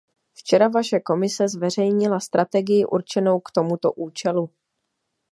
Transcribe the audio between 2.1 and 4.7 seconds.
strategii určenou k tomuto účelu.